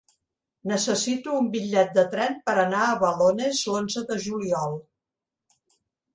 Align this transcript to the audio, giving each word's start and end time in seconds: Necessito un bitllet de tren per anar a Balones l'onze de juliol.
Necessito 0.69 1.35
un 1.41 1.49
bitllet 1.55 1.93
de 1.97 2.05
tren 2.13 2.39
per 2.47 2.57
anar 2.63 2.81
a 2.87 2.97
Balones 3.05 3.61
l'onze 3.75 4.05
de 4.09 4.19
juliol. 4.27 4.77